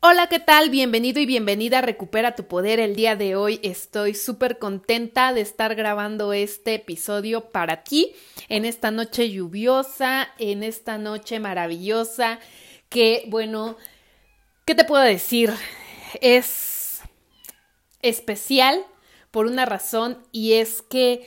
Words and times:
Hola, 0.00 0.28
¿qué 0.28 0.38
tal? 0.38 0.70
Bienvenido 0.70 1.18
y 1.18 1.26
bienvenida 1.26 1.78
a 1.78 1.82
Recupera 1.82 2.36
tu 2.36 2.46
Poder. 2.46 2.78
El 2.78 2.94
día 2.94 3.16
de 3.16 3.34
hoy 3.34 3.58
estoy 3.64 4.14
súper 4.14 4.60
contenta 4.60 5.32
de 5.32 5.40
estar 5.40 5.74
grabando 5.74 6.32
este 6.32 6.74
episodio 6.74 7.50
para 7.50 7.82
ti 7.82 8.12
en 8.48 8.64
esta 8.64 8.92
noche 8.92 9.28
lluviosa, 9.28 10.28
en 10.38 10.62
esta 10.62 10.98
noche 10.98 11.40
maravillosa, 11.40 12.38
que 12.88 13.24
bueno, 13.26 13.76
¿qué 14.64 14.76
te 14.76 14.84
puedo 14.84 15.02
decir? 15.02 15.52
Es 16.20 17.00
especial 18.00 18.86
por 19.32 19.46
una 19.46 19.66
razón 19.66 20.22
y 20.30 20.52
es 20.52 20.80
que 20.80 21.26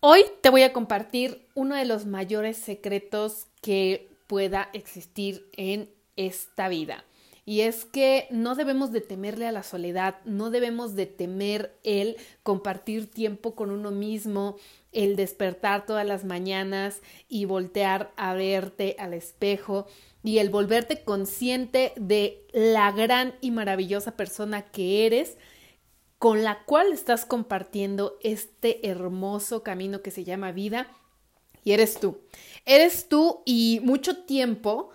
hoy 0.00 0.24
te 0.40 0.50
voy 0.50 0.64
a 0.64 0.72
compartir 0.72 1.46
uno 1.54 1.76
de 1.76 1.84
los 1.84 2.06
mayores 2.06 2.56
secretos 2.56 3.46
que 3.60 4.10
pueda 4.26 4.68
existir 4.72 5.48
en 5.56 5.88
esta 6.16 6.68
vida. 6.68 7.04
Y 7.44 7.62
es 7.62 7.84
que 7.84 8.28
no 8.30 8.54
debemos 8.54 8.92
de 8.92 9.00
temerle 9.00 9.46
a 9.46 9.52
la 9.52 9.64
soledad, 9.64 10.16
no 10.24 10.50
debemos 10.50 10.94
de 10.94 11.06
temer 11.06 11.76
el 11.82 12.16
compartir 12.44 13.10
tiempo 13.10 13.56
con 13.56 13.70
uno 13.70 13.90
mismo, 13.90 14.56
el 14.92 15.16
despertar 15.16 15.84
todas 15.84 16.06
las 16.06 16.24
mañanas 16.24 17.00
y 17.28 17.44
voltear 17.46 18.12
a 18.16 18.34
verte 18.34 18.94
al 18.98 19.12
espejo 19.12 19.86
y 20.22 20.38
el 20.38 20.50
volverte 20.50 21.02
consciente 21.02 21.92
de 21.96 22.46
la 22.52 22.92
gran 22.92 23.34
y 23.40 23.50
maravillosa 23.50 24.16
persona 24.16 24.62
que 24.62 25.06
eres 25.06 25.36
con 26.18 26.44
la 26.44 26.62
cual 26.62 26.92
estás 26.92 27.26
compartiendo 27.26 28.16
este 28.22 28.88
hermoso 28.88 29.64
camino 29.64 30.02
que 30.02 30.12
se 30.12 30.22
llama 30.22 30.52
vida 30.52 30.86
y 31.64 31.72
eres 31.72 31.98
tú. 31.98 32.18
Eres 32.64 33.08
tú 33.08 33.42
y 33.44 33.80
mucho 33.82 34.24
tiempo 34.24 34.90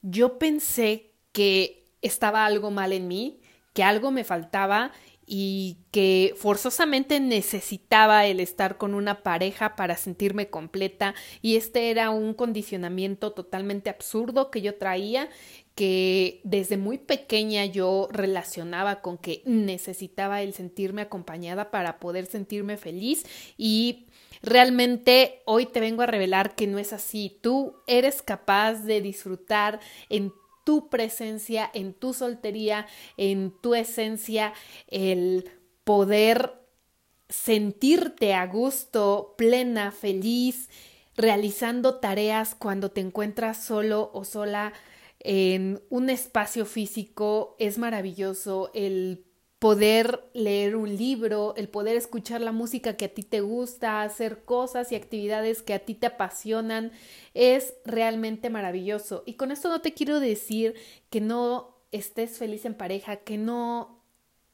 yo 0.00 0.40
pensé 0.40 1.12
que 1.30 1.81
estaba 2.02 2.44
algo 2.44 2.70
mal 2.70 2.92
en 2.92 3.08
mí, 3.08 3.40
que 3.72 3.82
algo 3.82 4.10
me 4.10 4.24
faltaba 4.24 4.92
y 5.24 5.78
que 5.92 6.34
forzosamente 6.36 7.20
necesitaba 7.20 8.26
el 8.26 8.40
estar 8.40 8.76
con 8.76 8.92
una 8.92 9.22
pareja 9.22 9.76
para 9.76 9.96
sentirme 9.96 10.48
completa 10.50 11.14
y 11.40 11.56
este 11.56 11.90
era 11.90 12.10
un 12.10 12.34
condicionamiento 12.34 13.32
totalmente 13.32 13.88
absurdo 13.88 14.50
que 14.50 14.62
yo 14.62 14.74
traía 14.76 15.28
que 15.74 16.40
desde 16.44 16.76
muy 16.76 16.98
pequeña 16.98 17.64
yo 17.64 18.08
relacionaba 18.10 19.00
con 19.00 19.16
que 19.16 19.42
necesitaba 19.46 20.42
el 20.42 20.52
sentirme 20.52 21.02
acompañada 21.02 21.70
para 21.70 21.98
poder 21.98 22.26
sentirme 22.26 22.76
feliz 22.76 23.24
y 23.56 24.06
realmente 24.42 25.40
hoy 25.46 25.66
te 25.66 25.80
vengo 25.80 26.02
a 26.02 26.06
revelar 26.06 26.54
que 26.54 26.66
no 26.66 26.78
es 26.78 26.92
así. 26.92 27.38
Tú 27.40 27.76
eres 27.86 28.22
capaz 28.22 28.82
de 28.82 29.00
disfrutar 29.00 29.80
en 30.10 30.32
tu 30.64 30.88
presencia, 30.88 31.70
en 31.74 31.94
tu 31.94 32.14
soltería, 32.14 32.86
en 33.16 33.52
tu 33.60 33.74
esencia, 33.74 34.52
el 34.88 35.50
poder 35.84 36.54
sentirte 37.28 38.34
a 38.34 38.46
gusto, 38.46 39.34
plena, 39.38 39.90
feliz, 39.90 40.68
realizando 41.16 41.96
tareas 41.96 42.54
cuando 42.54 42.90
te 42.90 43.00
encuentras 43.00 43.64
solo 43.64 44.10
o 44.12 44.24
sola 44.24 44.72
en 45.20 45.80
un 45.88 46.10
espacio 46.10 46.66
físico 46.66 47.56
es 47.58 47.78
maravilloso. 47.78 48.70
El 48.74 49.24
poder 49.62 50.28
leer 50.32 50.74
un 50.74 50.96
libro, 50.96 51.54
el 51.56 51.68
poder 51.68 51.96
escuchar 51.96 52.40
la 52.40 52.50
música 52.50 52.96
que 52.96 53.04
a 53.04 53.14
ti 53.14 53.22
te 53.22 53.42
gusta, 53.42 54.02
hacer 54.02 54.44
cosas 54.44 54.90
y 54.90 54.96
actividades 54.96 55.62
que 55.62 55.72
a 55.72 55.78
ti 55.78 55.94
te 55.94 56.08
apasionan, 56.08 56.90
es 57.32 57.74
realmente 57.84 58.50
maravilloso. 58.50 59.22
Y 59.24 59.34
con 59.34 59.52
esto 59.52 59.68
no 59.68 59.80
te 59.80 59.94
quiero 59.94 60.18
decir 60.18 60.74
que 61.10 61.20
no 61.20 61.76
estés 61.92 62.38
feliz 62.38 62.64
en 62.64 62.74
pareja, 62.74 63.18
que 63.18 63.38
no 63.38 64.02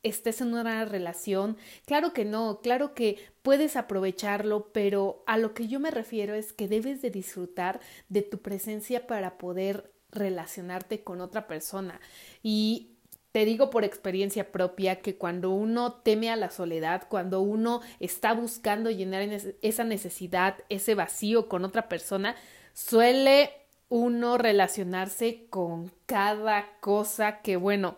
estés 0.03 0.43
en 0.43 0.53
una 0.53 0.85
relación. 0.85 1.57
Claro 1.87 2.13
que 2.13 2.27
no, 2.27 2.61
claro 2.61 2.93
que 2.93 3.17
puedes 3.41 3.77
aprovecharlo, 3.77 4.75
pero 4.75 5.25
a 5.27 5.39
lo 5.39 5.55
que 5.55 5.69
yo 5.69 5.81
me 5.81 5.91
refiero 5.91 6.35
es 6.35 6.53
que 6.53 6.69
debes 6.69 7.01
de 7.01 7.09
disfrutar 7.09 7.81
de 8.11 8.21
tu 8.21 8.43
presencia 8.43 9.07
para 9.07 9.39
poder 9.39 9.91
relacionarte 10.11 11.03
con 11.03 11.23
otra 11.23 11.47
persona. 11.47 11.99
Y 12.43 12.98
te 13.39 13.45
digo 13.45 13.71
por 13.71 13.85
experiencia 13.85 14.51
propia 14.51 14.97
que 15.01 15.15
cuando 15.15 15.51
uno 15.51 15.93
teme 15.93 16.29
a 16.29 16.35
la 16.35 16.51
soledad, 16.51 17.05
cuando 17.09 17.41
uno 17.41 17.83
está 18.01 18.33
buscando 18.33 18.91
llenar 18.91 19.23
esa 19.63 19.85
necesidad, 19.85 20.57
ese 20.69 20.97
vacío 20.97 21.49
con 21.49 21.65
otra 21.65 21.89
persona, 21.89 22.35
suele 22.73 23.53
uno 23.91 24.39
relacionarse 24.39 25.47
con 25.51 25.93
cada 26.07 26.67
cosa 26.81 27.41
que, 27.41 27.57
bueno, 27.57 27.95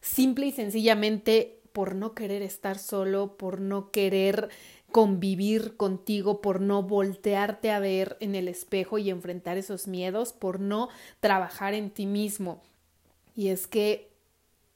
simple 0.00 0.46
y 0.46 0.52
sencillamente 0.52 1.58
por 1.72 1.96
no 1.96 2.14
querer 2.14 2.42
estar 2.42 2.78
solo, 2.78 3.36
por 3.36 3.60
no 3.60 3.90
querer 3.90 4.50
convivir 4.92 5.76
contigo, 5.76 6.40
por 6.40 6.60
no 6.60 6.84
voltearte 6.84 7.72
a 7.72 7.80
ver 7.80 8.16
en 8.20 8.36
el 8.36 8.46
espejo 8.46 8.98
y 8.98 9.10
enfrentar 9.10 9.58
esos 9.58 9.88
miedos, 9.88 10.32
por 10.32 10.60
no 10.60 10.90
trabajar 11.18 11.74
en 11.74 11.90
ti 11.90 12.06
mismo. 12.06 12.62
Y 13.34 13.48
es 13.48 13.66
que 13.66 14.14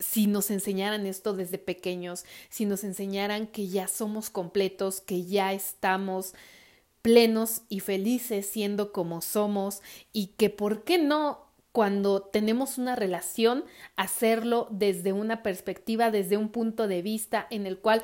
si 0.01 0.27
nos 0.27 0.51
enseñaran 0.51 1.07
esto 1.07 1.35
desde 1.35 1.59
pequeños, 1.59 2.25
si 2.49 2.65
nos 2.65 2.83
enseñaran 2.83 3.47
que 3.47 3.69
ya 3.69 3.87
somos 3.87 4.31
completos, 4.31 5.01
que 5.01 5.25
ya 5.25 5.53
estamos 5.53 6.35
plenos 7.03 7.63
y 7.69 7.81
felices 7.81 8.47
siendo 8.47 8.93
como 8.93 9.21
somos 9.21 9.83
y 10.13 10.29
que, 10.39 10.51
¿por 10.51 10.85
qué 10.85 10.99
no? 10.99 11.47
Cuando 11.73 12.23
tenemos 12.23 12.79
una 12.79 12.97
relación, 12.97 13.65
hacerlo 13.95 14.67
desde 14.71 15.13
una 15.13 15.43
perspectiva, 15.43 16.11
desde 16.11 16.37
un 16.37 16.49
punto 16.49 16.89
de 16.89 17.01
vista 17.01 17.47
en 17.51 17.67
el 17.67 17.79
cual 17.79 18.03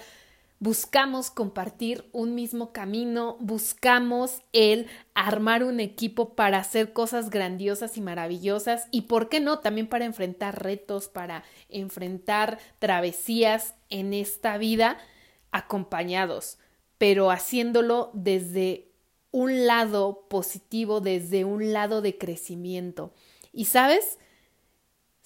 buscamos 0.58 1.30
compartir 1.30 2.08
un 2.12 2.34
mismo 2.34 2.72
camino, 2.72 3.36
buscamos 3.40 4.42
el 4.52 4.86
armar 5.14 5.64
un 5.64 5.80
equipo 5.80 6.34
para 6.34 6.58
hacer 6.58 6.92
cosas 6.92 7.30
grandiosas 7.30 7.96
y 7.96 8.00
maravillosas 8.00 8.88
y, 8.90 9.02
¿por 9.02 9.28
qué 9.28 9.40
no?, 9.40 9.58
también 9.58 9.86
para 9.86 10.04
enfrentar 10.04 10.62
retos, 10.62 11.08
para 11.08 11.44
enfrentar 11.68 12.58
travesías 12.78 13.74
en 13.90 14.14
esta 14.14 14.56
vida 14.58 14.98
acompañados, 15.50 16.58
pero 16.98 17.30
haciéndolo 17.30 18.10
desde 18.14 18.88
un 19.30 19.66
lado 19.66 20.26
positivo, 20.28 21.00
desde 21.00 21.44
un 21.44 21.72
lado 21.72 22.00
de 22.00 22.16
crecimiento. 22.16 23.12
Y 23.52 23.66
sabes, 23.66 24.18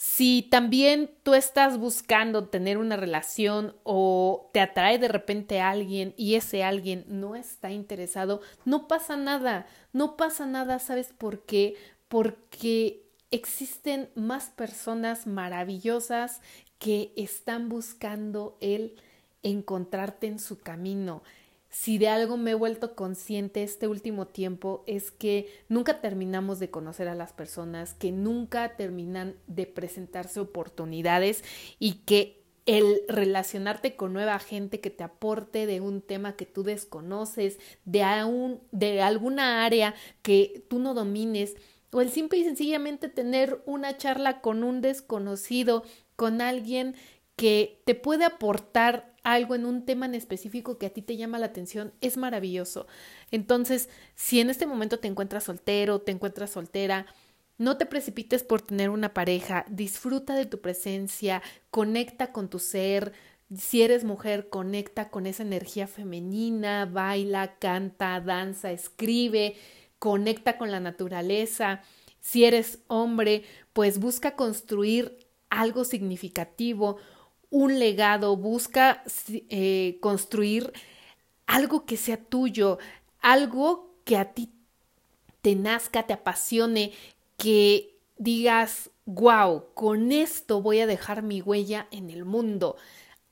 si 0.02 0.48
también 0.50 1.10
tú 1.24 1.34
estás 1.34 1.76
buscando 1.76 2.48
tener 2.48 2.78
una 2.78 2.96
relación 2.96 3.76
o 3.82 4.48
te 4.54 4.60
atrae 4.60 4.98
de 4.98 5.08
repente 5.08 5.60
a 5.60 5.68
alguien 5.68 6.14
y 6.16 6.36
ese 6.36 6.64
alguien 6.64 7.04
no 7.06 7.36
está 7.36 7.70
interesado, 7.70 8.40
no 8.64 8.88
pasa 8.88 9.18
nada, 9.18 9.66
no 9.92 10.16
pasa 10.16 10.46
nada, 10.46 10.78
¿sabes 10.78 11.12
por 11.12 11.44
qué? 11.44 11.74
Porque 12.08 13.02
existen 13.30 14.08
más 14.14 14.48
personas 14.48 15.26
maravillosas 15.26 16.40
que 16.78 17.12
están 17.14 17.68
buscando 17.68 18.56
el 18.62 18.98
encontrarte 19.42 20.28
en 20.28 20.38
su 20.38 20.60
camino, 20.60 21.22
si 21.70 21.98
de 21.98 22.08
algo 22.08 22.36
me 22.36 22.50
he 22.50 22.54
vuelto 22.54 22.94
consciente 22.96 23.62
este 23.62 23.86
último 23.86 24.26
tiempo 24.26 24.82
es 24.86 25.10
que 25.10 25.48
nunca 25.68 26.00
terminamos 26.00 26.58
de 26.58 26.70
conocer 26.70 27.08
a 27.08 27.14
las 27.14 27.32
personas, 27.32 27.94
que 27.94 28.10
nunca 28.10 28.76
terminan 28.76 29.36
de 29.46 29.66
presentarse 29.66 30.40
oportunidades 30.40 31.44
y 31.78 32.02
que 32.04 32.40
el 32.66 33.02
relacionarte 33.08 33.96
con 33.96 34.12
nueva 34.12 34.38
gente 34.38 34.80
que 34.80 34.90
te 34.90 35.04
aporte 35.04 35.66
de 35.66 35.80
un 35.80 36.02
tema 36.02 36.36
que 36.36 36.44
tú 36.46 36.62
desconoces, 36.62 37.58
de, 37.84 38.02
aún, 38.02 38.60
de 38.72 39.00
alguna 39.00 39.64
área 39.64 39.94
que 40.22 40.64
tú 40.68 40.78
no 40.78 40.94
domines, 40.94 41.56
o 41.92 42.00
el 42.00 42.10
simple 42.10 42.38
y 42.38 42.44
sencillamente 42.44 43.08
tener 43.08 43.62
una 43.66 43.96
charla 43.96 44.40
con 44.40 44.62
un 44.62 44.80
desconocido, 44.80 45.84
con 46.16 46.40
alguien 46.40 46.94
que 47.40 47.80
te 47.86 47.94
puede 47.94 48.26
aportar 48.26 49.14
algo 49.22 49.54
en 49.54 49.64
un 49.64 49.86
tema 49.86 50.04
en 50.04 50.14
específico 50.14 50.76
que 50.76 50.84
a 50.84 50.90
ti 50.90 51.00
te 51.00 51.16
llama 51.16 51.38
la 51.38 51.46
atención, 51.46 51.94
es 52.02 52.18
maravilloso. 52.18 52.86
Entonces, 53.30 53.88
si 54.14 54.40
en 54.40 54.50
este 54.50 54.66
momento 54.66 54.98
te 54.98 55.08
encuentras 55.08 55.44
soltero, 55.44 56.02
te 56.02 56.12
encuentras 56.12 56.50
soltera, 56.50 57.06
no 57.56 57.78
te 57.78 57.86
precipites 57.86 58.42
por 58.42 58.60
tener 58.60 58.90
una 58.90 59.14
pareja, 59.14 59.64
disfruta 59.70 60.34
de 60.34 60.44
tu 60.44 60.60
presencia, 60.60 61.40
conecta 61.70 62.30
con 62.30 62.50
tu 62.50 62.58
ser. 62.58 63.14
Si 63.56 63.80
eres 63.80 64.04
mujer, 64.04 64.50
conecta 64.50 65.08
con 65.08 65.24
esa 65.24 65.42
energía 65.42 65.86
femenina, 65.86 66.84
baila, 66.84 67.56
canta, 67.58 68.20
danza, 68.20 68.70
escribe, 68.70 69.56
conecta 69.98 70.58
con 70.58 70.70
la 70.70 70.80
naturaleza. 70.80 71.80
Si 72.20 72.44
eres 72.44 72.80
hombre, 72.86 73.44
pues 73.72 73.98
busca 73.98 74.36
construir 74.36 75.26
algo 75.48 75.84
significativo, 75.84 76.98
un 77.50 77.78
legado, 77.78 78.36
busca 78.36 79.02
eh, 79.28 79.98
construir 80.00 80.72
algo 81.46 81.84
que 81.84 81.96
sea 81.96 82.16
tuyo, 82.16 82.78
algo 83.20 83.94
que 84.04 84.16
a 84.16 84.32
ti 84.32 84.50
te 85.42 85.56
nazca, 85.56 86.06
te 86.06 86.12
apasione, 86.12 86.92
que 87.36 87.96
digas, 88.18 88.90
wow, 89.06 89.64
con 89.74 90.12
esto 90.12 90.62
voy 90.62 90.80
a 90.80 90.86
dejar 90.86 91.22
mi 91.22 91.40
huella 91.40 91.88
en 91.90 92.10
el 92.10 92.24
mundo. 92.24 92.76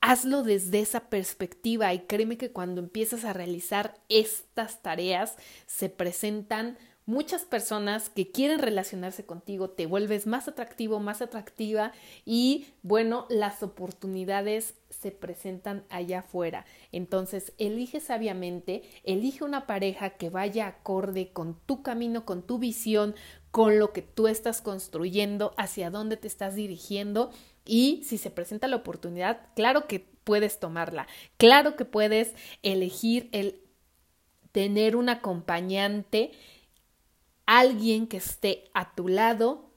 Hazlo 0.01 0.43
desde 0.43 0.79
esa 0.79 1.09
perspectiva 1.09 1.93
y 1.93 1.99
créeme 1.99 2.37
que 2.37 2.51
cuando 2.51 2.81
empiezas 2.81 3.25
a 3.25 3.33
realizar 3.33 3.99
estas 4.09 4.81
tareas 4.81 5.35
se 5.65 5.89
presentan 5.89 6.77
muchas 7.09 7.43
personas 7.43 8.07
que 8.07 8.29
quieren 8.29 8.59
relacionarse 8.59 9.25
contigo, 9.25 9.71
te 9.71 9.87
vuelves 9.87 10.27
más 10.27 10.47
atractivo, 10.47 10.99
más 10.99 11.23
atractiva 11.23 11.91
y 12.23 12.67
bueno, 12.83 13.25
las 13.29 13.63
oportunidades 13.63 14.75
se 14.91 15.09
presentan 15.09 15.83
allá 15.89 16.19
afuera. 16.19 16.67
Entonces, 16.91 17.53
elige 17.57 17.99
sabiamente, 17.99 18.83
elige 19.03 19.43
una 19.43 19.65
pareja 19.65 20.11
que 20.11 20.29
vaya 20.29 20.67
acorde 20.67 21.33
con 21.33 21.59
tu 21.65 21.81
camino, 21.81 22.25
con 22.25 22.43
tu 22.43 22.59
visión, 22.59 23.15
con 23.49 23.79
lo 23.79 23.91
que 23.91 24.03
tú 24.03 24.27
estás 24.27 24.61
construyendo, 24.61 25.55
hacia 25.57 25.89
dónde 25.89 26.15
te 26.15 26.27
estás 26.27 26.53
dirigiendo 26.53 27.31
y 27.65 28.03
si 28.03 28.19
se 28.19 28.29
presenta 28.29 28.67
la 28.67 28.75
oportunidad, 28.75 29.47
claro 29.55 29.87
que 29.87 29.99
puedes 30.23 30.59
tomarla, 30.59 31.07
claro 31.37 31.75
que 31.75 31.85
puedes 31.85 32.35
elegir 32.61 33.29
el 33.31 33.63
tener 34.51 34.95
un 34.95 35.09
acompañante 35.09 36.31
alguien 37.49 38.05
que 38.05 38.17
esté 38.17 38.69
a 38.75 38.93
tu 38.93 39.07
lado, 39.07 39.71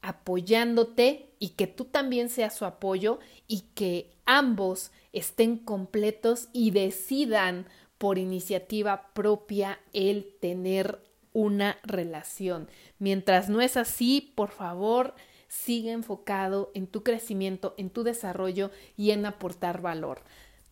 apoyándote 0.00 1.36
y 1.38 1.50
que 1.50 1.68
tú 1.68 1.84
también 1.84 2.28
seas 2.28 2.56
su 2.56 2.64
apoyo 2.64 3.20
y 3.46 3.60
que 3.76 4.10
ambos 4.26 4.90
estén 5.12 5.56
completos 5.56 6.48
y 6.52 6.72
decidan 6.72 7.68
por 7.96 8.18
iniciativa 8.18 9.12
propia 9.12 9.78
el 9.92 10.34
tener 10.40 10.98
una 11.32 11.78
relación. 11.84 12.68
Mientras 12.98 13.48
no 13.48 13.60
es 13.60 13.76
así, 13.76 14.32
por 14.34 14.50
favor, 14.50 15.14
sigue 15.46 15.92
enfocado 15.92 16.72
en 16.74 16.88
tu 16.88 17.04
crecimiento, 17.04 17.76
en 17.78 17.90
tu 17.90 18.02
desarrollo 18.02 18.72
y 18.96 19.12
en 19.12 19.26
aportar 19.26 19.80
valor. 19.80 20.22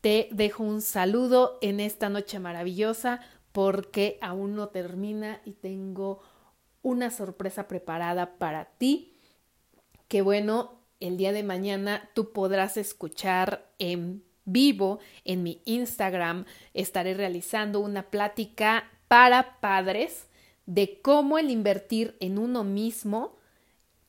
Te 0.01 0.29
dejo 0.33 0.65
un 0.65 0.83
saludo 0.83 1.59
en 1.63 1.79
esta 1.79 2.09
noche 2.09 2.41
maravillosa 2.41 3.21
porque 3.53 4.19
aún 4.21 4.57
no 4.57 4.71
termina 4.71 5.41
y 5.45 5.53
tengo 5.53 6.21
una 6.83 7.11
sorpresa 7.11 7.69
preparada 7.69 8.39
para 8.39 8.67
ti, 8.67 9.15
que 10.09 10.23
bueno, 10.23 10.81
el 11.01 11.17
día 11.17 11.33
de 11.33 11.43
mañana 11.43 12.11
tú 12.15 12.33
podrás 12.33 12.77
escuchar 12.77 13.71
en 13.79 14.23
vivo 14.45 14.99
en 15.25 15.43
mi 15.43 15.63
Instagram. 15.65 16.45
Estaré 16.75 17.15
realizando 17.15 17.81
una 17.81 18.11
plática 18.11 18.91
para 19.09 19.61
padres 19.61 20.27
de 20.67 21.01
cómo 21.01 21.39
el 21.39 21.51
invertir 21.51 22.17
en 22.21 22.39
uno 22.39 22.65
mismo 22.65 23.39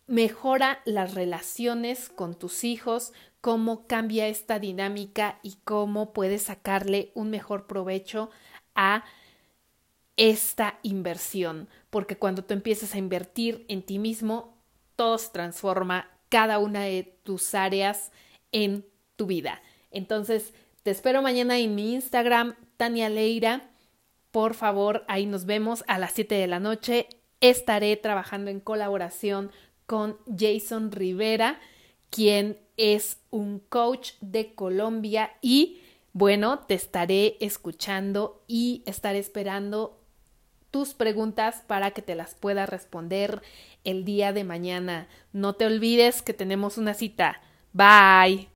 mejora 0.07 0.81
las 0.85 1.13
relaciones 1.13 2.09
con 2.09 2.37
tus 2.37 2.63
hijos, 2.63 3.13
cómo 3.39 3.87
cambia 3.87 4.27
esta 4.27 4.59
dinámica 4.59 5.39
y 5.41 5.55
cómo 5.63 6.11
puedes 6.13 6.43
sacarle 6.43 7.11
un 7.15 7.29
mejor 7.29 7.65
provecho 7.65 8.29
a 8.75 9.05
esta 10.21 10.77
inversión, 10.83 11.67
porque 11.89 12.15
cuando 12.15 12.43
tú 12.43 12.53
empiezas 12.53 12.93
a 12.93 12.99
invertir 12.99 13.65
en 13.67 13.81
ti 13.81 13.97
mismo, 13.97 14.55
todo 14.95 15.17
se 15.17 15.31
transforma, 15.31 16.11
cada 16.29 16.59
una 16.59 16.83
de 16.83 17.17
tus 17.23 17.55
áreas 17.55 18.11
en 18.51 18.85
tu 19.15 19.25
vida. 19.25 19.63
Entonces, 19.89 20.53
te 20.83 20.91
espero 20.91 21.23
mañana 21.23 21.57
en 21.57 21.73
mi 21.73 21.95
Instagram, 21.95 22.55
Tania 22.77 23.09
Leira. 23.09 23.71
Por 24.29 24.53
favor, 24.53 25.05
ahí 25.07 25.25
nos 25.25 25.45
vemos 25.45 25.83
a 25.87 25.97
las 25.97 26.11
7 26.11 26.35
de 26.35 26.45
la 26.45 26.59
noche. 26.59 27.07
Estaré 27.39 27.97
trabajando 27.97 28.51
en 28.51 28.59
colaboración 28.59 29.51
con 29.87 30.19
Jason 30.37 30.91
Rivera, 30.91 31.59
quien 32.11 32.59
es 32.77 33.17
un 33.31 33.57
coach 33.57 34.11
de 34.21 34.53
Colombia 34.53 35.31
y 35.41 35.81
bueno, 36.13 36.59
te 36.59 36.73
estaré 36.73 37.37
escuchando 37.39 38.43
y 38.45 38.83
estaré 38.85 39.19
esperando 39.19 40.00
tus 40.71 40.93
preguntas 40.93 41.63
para 41.67 41.91
que 41.91 42.01
te 42.01 42.15
las 42.15 42.33
pueda 42.33 42.65
responder 42.65 43.41
el 43.83 44.05
día 44.05 44.33
de 44.33 44.43
mañana. 44.43 45.07
No 45.33 45.53
te 45.53 45.65
olvides 45.65 46.21
que 46.21 46.33
tenemos 46.33 46.77
una 46.77 46.93
cita. 46.93 47.41
Bye. 47.73 48.49